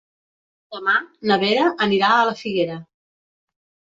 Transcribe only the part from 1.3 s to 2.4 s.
na Vera anirà a la